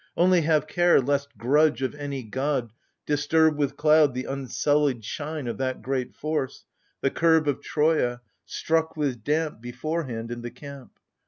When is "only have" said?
0.17-0.65